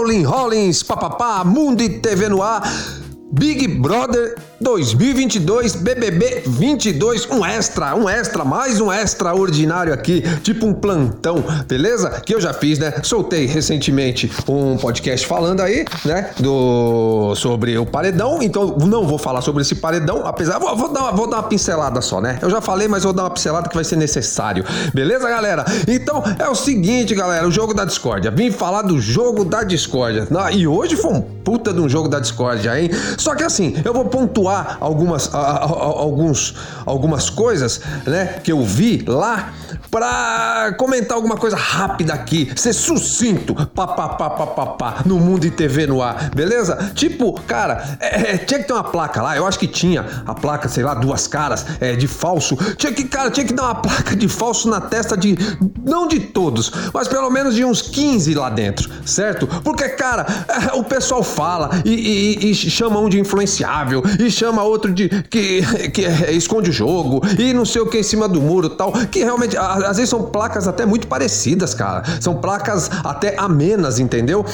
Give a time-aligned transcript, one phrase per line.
[0.00, 2.62] Rolling Rollins, papapá, Mundo e TV no ar,
[3.32, 10.74] Big Brother 2022 BBB 22, um extra, um extra, mais um extraordinário aqui, tipo um
[10.74, 12.20] plantão, beleza?
[12.20, 12.92] Que eu já fiz, né?
[13.02, 19.40] Soltei recentemente um podcast falando aí, né, do sobre o paredão, então não vou falar
[19.40, 22.38] sobre esse paredão, apesar vou, vou dar uma, vou dar uma pincelada só, né?
[22.42, 24.62] Eu já falei, mas vou dar uma pincelada que vai ser necessário.
[24.92, 25.64] Beleza, galera?
[25.88, 28.30] Então é o seguinte, galera, o jogo da discórdia.
[28.30, 30.28] Vim falar do jogo da discórdia.
[30.52, 32.90] E hoje foi um puta de um jogo da discórdia, hein?
[33.16, 36.54] Só que assim, eu vou pontuar pontuar algumas, a, a, alguns,
[36.84, 39.52] algumas coisas né, que eu vi lá
[39.90, 46.30] para comentar alguma coisa rápida aqui, ser sucinto, papapá, no mundo e TV no ar,
[46.30, 46.92] beleza?
[46.94, 50.34] Tipo, cara, é, é, tinha que ter uma placa lá, eu acho que tinha a
[50.34, 52.56] placa, sei lá, duas caras é, de falso.
[52.76, 55.36] Tinha que, cara, tinha que dar uma placa de falso na testa de,
[55.84, 59.46] não de todos, mas pelo menos de uns 15 lá dentro, certo?
[59.64, 64.62] Porque, cara, é, o pessoal fala e, e, e chama um de influenciável e chama
[64.62, 65.60] outro de que,
[65.90, 66.02] que
[66.32, 69.54] esconde o jogo e não sei o que em cima do muro tal, que realmente
[69.56, 72.02] às vezes são placas até muito parecidas, cara.
[72.20, 74.44] São placas até amenas, entendeu?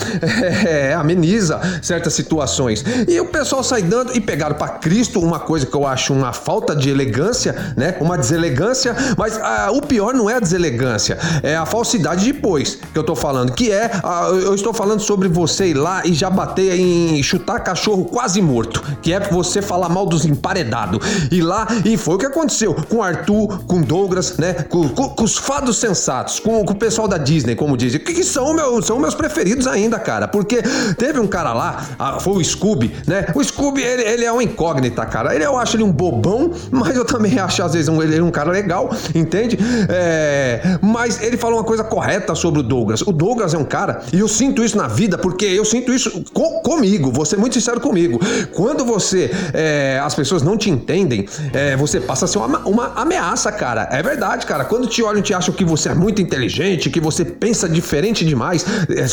[0.66, 2.84] É, ameniza certas situações.
[3.06, 6.32] E o pessoal sai dando e pegaram para Cristo uma coisa que eu acho uma
[6.32, 7.96] falta de elegância, né?
[8.00, 12.98] Uma deselegância, mas ah, o pior não é a deselegância, é a falsidade depois que
[12.98, 16.30] eu tô falando, que é, ah, eu estou falando sobre você ir lá e já
[16.30, 20.98] bater em chutar cachorro quase morto, que é você falar mal dos emparedados.
[21.30, 24.54] E lá, e foi o que aconteceu com Arthur, com Douglas, né?
[24.54, 28.14] Com, com, com os fados sensatos, com, com, o pessoal da Disney, como dizem, que,
[28.14, 30.28] que são, meu, são meus preferidos ainda, cara.
[30.28, 30.62] Porque
[30.98, 33.26] teve um cara lá, foi o Scooby, né?
[33.34, 35.34] O Scooby, ele, ele é um incógnita, cara.
[35.34, 38.22] Ele, eu acho ele um bobão, mas eu também acho, às vezes, um, ele é
[38.22, 39.58] um cara legal, entende?
[39.88, 43.02] É, mas ele falou uma coisa correta sobre o Douglas.
[43.02, 46.22] O Douglas é um cara, e eu sinto isso na vida, porque eu sinto isso
[46.32, 48.20] com, comigo, vou ser muito sincero comigo.
[48.52, 49.30] Quando você.
[49.56, 53.88] É, as pessoas não te entendem, é, você passa a ser uma, uma, ameaça, cara.
[53.90, 54.64] É verdade, cara.
[54.64, 58.66] Quando te olham, te acham que você é muito inteligente, que você pensa diferente demais,
[58.90, 59.06] é,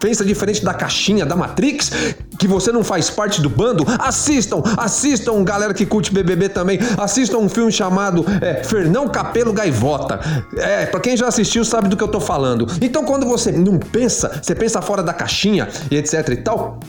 [0.00, 1.90] pensa diferente da caixinha, da Matrix,
[2.38, 7.38] que você não faz parte do bando, assistam, assistam, galera que curte BBB também, assistam
[7.38, 10.20] um filme chamado é, Fernão Capelo Gaivota.
[10.56, 12.66] É, pra quem já assistiu sabe do que eu tô falando.
[12.80, 16.80] Então, quando você não pensa, você pensa fora da caixinha e etc e tal,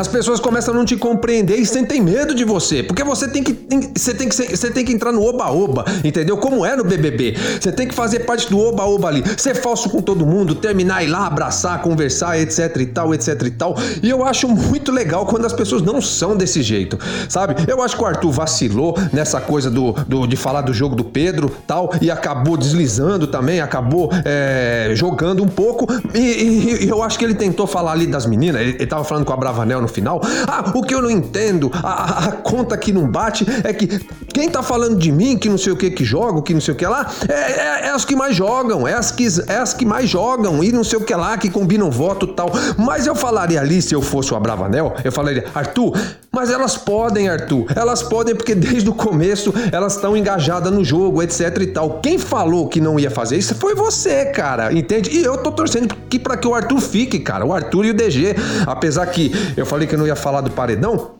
[0.00, 3.42] as pessoas começam a não te compreender e sentem medo de você, porque você tem
[3.42, 6.38] que tem, você tem que você tem que entrar no oba-oba, entendeu?
[6.38, 7.36] Como é no BBB.
[7.60, 11.08] Você tem que fazer parte do oba-oba ali, ser falso com todo mundo, terminar ir
[11.08, 13.76] lá abraçar, conversar, etc e tal, etc e tal.
[14.02, 17.54] E eu acho muito legal quando as pessoas não são desse jeito, sabe?
[17.68, 21.04] Eu acho que o Arthur vacilou nessa coisa do, do de falar do jogo do
[21.04, 25.86] Pedro, tal, e acabou deslizando também, acabou é, jogando um pouco.
[26.14, 28.62] E, e, e, eu acho que ele tentou falar ali das meninas.
[28.62, 30.20] Ele, ele tava falando com a Bravanel no final.
[30.46, 33.86] Ah, o que eu não entendo, a, a, conta que não bate é que
[34.32, 36.74] quem tá falando de mim, que não sei o que que jogo, que não sei
[36.74, 39.74] o que lá, é, é, é as que mais jogam, é as que, é as
[39.74, 42.50] que mais jogam e não sei o que lá, que combinam voto e tal.
[42.78, 45.92] Mas eu falaria ali, se eu fosse o Abravanel, eu falaria, Arthur,
[46.32, 51.22] mas elas podem, Arthur, elas podem porque desde o começo elas estão engajadas no jogo,
[51.22, 52.00] etc e tal.
[52.00, 55.10] Quem falou que não ia fazer isso foi você, cara, entende?
[55.10, 57.94] E eu tô torcendo que para que o Arthur fique, cara, o Arthur e o
[57.94, 58.36] DG,
[58.66, 61.18] apesar que eu falei que eu não ia falar do paredão,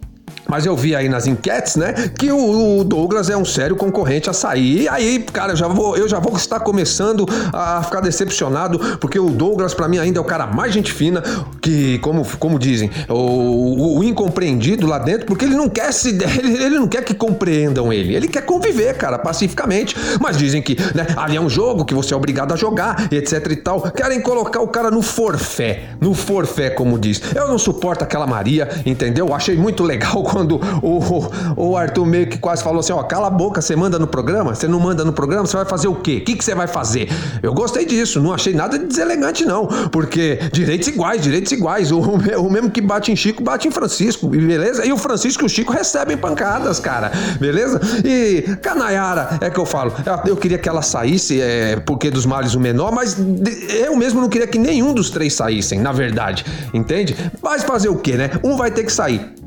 [0.50, 4.32] mas eu vi aí nas enquetes, né, que o, Douglas é um sério concorrente a
[4.32, 4.82] sair.
[4.82, 9.18] E aí, cara, eu já vou, eu já vou estar começando a ficar decepcionado, porque
[9.18, 11.22] o Douglas para mim ainda é o cara mais gente fina,
[11.70, 16.10] que como, como dizem, o, o, o incompreendido lá dentro, porque ele não quer se
[16.38, 18.14] ele, ele, não quer que compreendam ele.
[18.14, 19.96] Ele quer conviver, cara, pacificamente.
[20.20, 23.46] Mas dizem que, né, ali é um jogo que você é obrigado a jogar, etc
[23.50, 23.82] e tal.
[23.82, 27.22] Querem colocar o cara no forfé, no forfé, como diz.
[27.34, 29.32] Eu não suporto aquela Maria, entendeu?
[29.32, 33.28] Achei muito legal quando quando o, o Arthur meio que quase falou assim: ó, cala
[33.28, 34.54] a boca, você manda no programa?
[34.54, 35.46] Você não manda no programa?
[35.46, 36.18] Você vai fazer o quê?
[36.20, 37.08] O que, que você vai fazer?
[37.42, 41.59] Eu gostei disso, não achei nada de deselegante, não, porque direitos iguais, direitos iguais.
[41.94, 44.84] O, o mesmo que bate em Chico, bate em Francisco, beleza?
[44.84, 47.80] E o Francisco e o Chico recebem pancadas, cara, beleza?
[48.04, 49.92] E Canaiara, é que eu falo,
[50.26, 53.16] eu queria que ela saísse, é, porque dos males o menor, mas
[53.84, 57.16] eu mesmo não queria que nenhum dos três saíssem, na verdade, entende?
[57.42, 58.30] Mas fazer o quê, né?
[58.42, 59.39] Um vai ter que sair.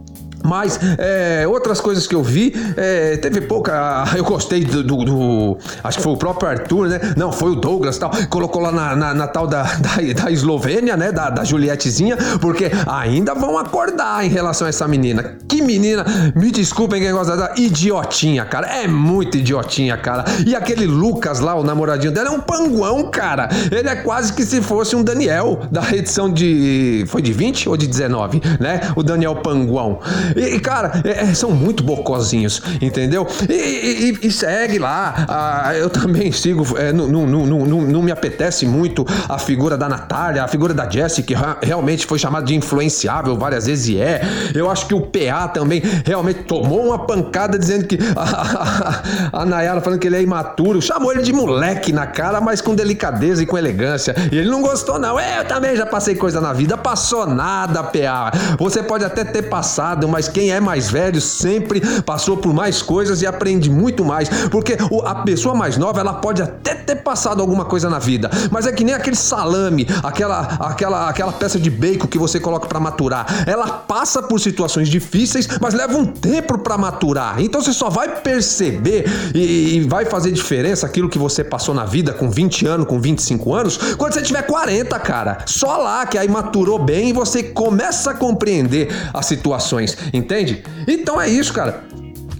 [0.44, 4.04] Mas é, outras coisas que eu vi, é, teve pouca.
[4.16, 7.00] Eu gostei do, do, do, Acho que foi o próprio Arthur, né?
[7.18, 8.12] Não, foi o Douglas tal.
[8.30, 11.12] Colocou lá na, na, na tal da, da, da, Eslovênia, né?
[11.12, 15.38] Da, da Julietezinha, porque ainda vão acordar em relação a essa menina.
[15.48, 16.06] Que menina,
[16.36, 18.68] me desculpem quem gosta da idiotinha, cara.
[18.68, 20.26] É muito idiotinha, cara.
[20.46, 23.50] E aquele Lucas lá, o namoradinho dela, é um panguão, cara.
[23.72, 27.06] Ele é quase que se fosse um Daniel da edição de.
[27.08, 28.82] Foi de 20 ou de 19, né?
[28.96, 30.00] O Daniel Panguão.
[30.36, 33.28] E, cara, é, é, são muito bocozinhos, entendeu?
[33.50, 35.26] E, e, e segue lá.
[35.28, 36.66] Ah, eu também sigo.
[36.78, 42.06] É, não, me apetece muito a figura da Natália, a figura da Jessie, que realmente
[42.06, 44.22] foi chamada de influenciável várias vezes e é.
[44.54, 47.98] Eu acho que o PA também realmente tomou uma pancada dizendo que.
[48.16, 50.82] A, a, a Nayara falando que ele é imaturo.
[50.82, 54.16] Chamou ele de moleque na cara, mas com delicadeza e com elegância.
[54.32, 55.20] E ele não gostou, não.
[55.20, 56.78] É, eu também já passei coisa na vida.
[56.78, 58.32] Passou nada, PA.
[58.58, 63.22] Você pode até ter passado, mas quem é mais velho sempre passou por mais coisas
[63.22, 67.66] e aprende muito mais, porque a pessoa mais nova ela pode até ter passado alguma
[67.66, 72.08] coisa na vida, mas é que nem aquele salame, aquela aquela aquela peça de bacon
[72.08, 73.26] que você coloca para maturar.
[73.48, 77.40] Ela passa por situações difíceis, mas leva um tempo para maturar.
[77.40, 81.86] Então você só vai perceber e, e vai fazer diferença aquilo que você passou na
[81.86, 85.40] vida com 20 anos, com 25 anos, quando você tiver 40, cara.
[85.46, 90.64] Só lá que aí maturou bem e você começa a compreender as situações, entende?
[90.88, 91.84] Então é isso, cara.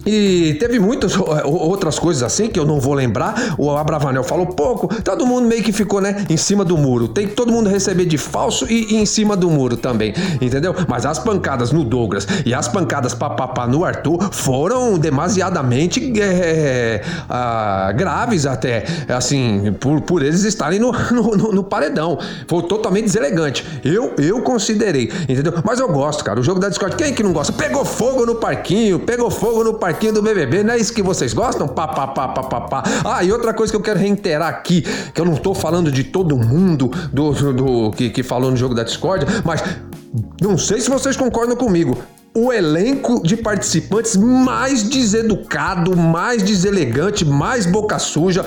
[0.06, 3.54] E teve muitas outras coisas assim que eu não vou lembrar.
[3.56, 4.88] O Abravanel falou pouco.
[5.02, 7.08] Todo mundo meio que ficou, né, em cima do muro.
[7.08, 10.74] Tem que todo mundo receber de falso e, e em cima do muro também, entendeu?
[10.88, 17.92] Mas as pancadas no Douglas e as pancadas papapá no Arthur foram demasiadamente é, é,
[17.94, 22.18] graves até, assim, por, por eles estarem no, no, no, paredão.
[22.46, 23.64] Foi totalmente deselegante.
[23.84, 25.54] Eu, eu considerei, entendeu?
[25.64, 26.40] Mas eu gosto, cara.
[26.40, 27.52] O jogo da Discord, quem é que não gosta?
[27.52, 31.02] Pegou fogo no parquinho, pegou fogo no parquinho parquinho do BBB, não é isso que
[31.02, 31.68] vocês gostam?
[31.68, 32.82] Pá, pá, pá, pá, pá, pá.
[33.04, 36.02] Ah, e outra coisa que eu quero reiterar aqui, que eu não tô falando de
[36.02, 39.62] todo mundo do, do, do que, que falou no jogo da Discord, mas
[40.40, 41.96] não sei se vocês concordam comigo
[42.36, 48.44] o elenco de participantes mais deseducado, mais deselegante, mais boca suja,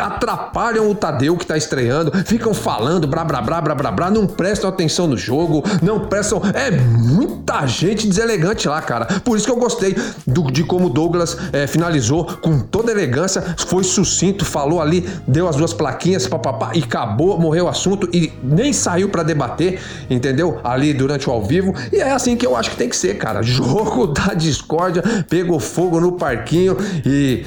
[0.00, 4.26] atrapalham o Tadeu que tá estreando, ficam falando blá blá blá blá blá blá, não
[4.26, 6.40] prestam atenção no jogo, não prestam.
[6.54, 9.04] É muita gente deselegante lá, cara.
[9.20, 9.94] Por isso que eu gostei
[10.26, 15.46] do, de como o Douglas é, finalizou com toda elegância, foi sucinto, falou ali, deu
[15.46, 19.78] as duas plaquinhas, papapá, e acabou, morreu o assunto e nem saiu para debater,
[20.08, 20.58] entendeu?
[20.64, 21.74] Ali durante o ao vivo.
[21.92, 23.42] E é assim que eu acho que tem que ser cara.
[23.44, 27.44] Jogo da discórdia, pegou fogo no parquinho e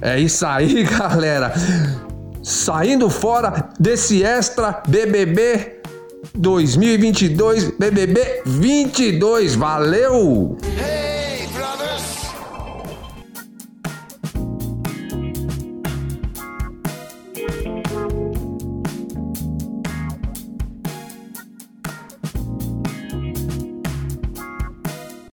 [0.00, 1.52] é isso aí, galera.
[2.42, 5.80] Saindo fora desse extra BBB
[6.34, 9.54] 2022, BBB 22.
[9.54, 10.56] Valeu!
[10.78, 11.15] Hey!